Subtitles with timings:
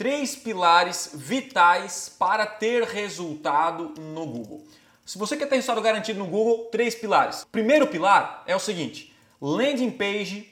[0.00, 4.64] três pilares vitais para ter resultado no Google.
[5.04, 7.44] Se você quer ter resultado garantido no Google, três pilares.
[7.52, 10.50] Primeiro pilar é o seguinte: landing page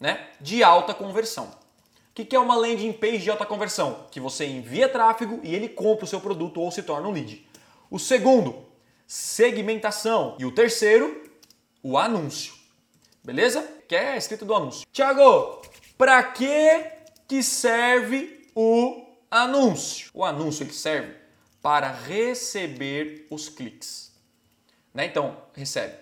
[0.00, 1.50] né, de alta conversão.
[2.08, 4.06] O que é uma landing page de alta conversão?
[4.10, 7.46] Que você envia tráfego e ele compra o seu produto ou se torna um lead.
[7.90, 8.64] O segundo,
[9.06, 10.34] segmentação.
[10.38, 11.30] E o terceiro,
[11.82, 12.54] o anúncio.
[13.22, 13.68] Beleza?
[13.86, 14.86] Que é escrito do anúncio.
[14.90, 15.60] Tiago,
[15.98, 20.10] para que que serve o anúncio?
[20.14, 21.14] O anúncio ele serve
[21.60, 24.12] para receber os cliques.
[24.92, 25.06] Né?
[25.06, 25.96] Então, recebe,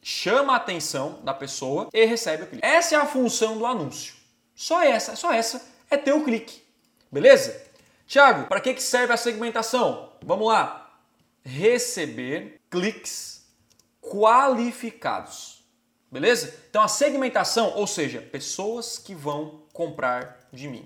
[0.00, 2.66] chama a atenção da pessoa e recebe o clique.
[2.66, 4.14] Essa é a função do anúncio.
[4.54, 6.62] Só essa, só essa é ter o clique.
[7.10, 7.70] Beleza?
[8.06, 10.12] Tiago, para que, que serve a segmentação?
[10.22, 10.98] Vamos lá.
[11.44, 13.44] Receber cliques
[14.00, 15.62] qualificados.
[16.10, 16.54] Beleza?
[16.68, 20.84] Então a segmentação, ou seja, pessoas que vão comprar de mim.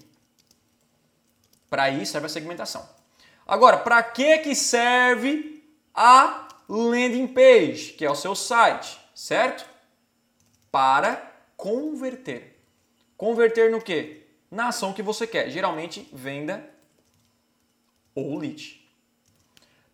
[1.76, 2.88] Para isso serve a segmentação.
[3.46, 5.62] Agora, para que que serve
[5.94, 9.66] a landing page, que é o seu site, certo?
[10.72, 12.58] Para converter.
[13.14, 14.22] Converter no quê?
[14.50, 16.66] Na ação que você quer, geralmente venda
[18.14, 18.82] ou lead.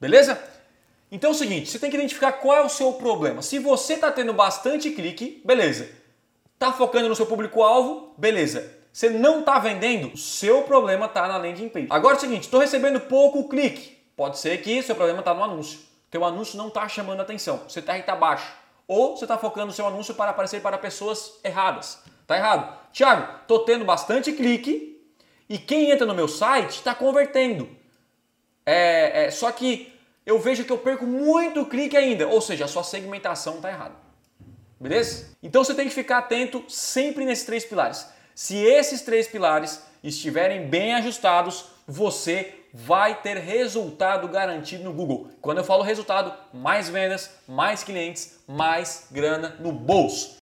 [0.00, 0.41] Beleza?
[1.10, 3.42] Então é o seguinte, você tem que identificar qual é o seu problema.
[3.42, 5.91] Se você está tendo bastante clique, beleza.
[6.55, 8.81] Está focando no seu público-alvo, beleza.
[8.92, 11.86] Você não está vendendo, seu problema está na landing page.
[11.88, 13.98] Agora é o seguinte, estou recebendo pouco clique.
[14.14, 15.80] Pode ser que seu problema está no anúncio.
[16.10, 18.52] Teu anúncio não está chamando atenção, seu TR está baixo.
[18.86, 22.02] Ou você está focando seu anúncio para aparecer para pessoas erradas.
[22.26, 22.76] Tá errado.
[22.92, 25.00] Tiago, estou tendo bastante clique
[25.48, 27.68] e quem entra no meu site está convertendo.
[28.66, 29.90] É, é, só que
[30.26, 33.94] eu vejo que eu perco muito clique ainda, ou seja, a sua segmentação está errada.
[34.78, 35.30] Beleza?
[35.42, 38.06] Então você tem que ficar atento sempre nesses três pilares.
[38.34, 45.28] Se esses três pilares estiverem bem ajustados, você vai ter resultado garantido no Google.
[45.41, 50.37] Quando eu falo resultado, mais vendas, mais clientes, mais grana no bolso.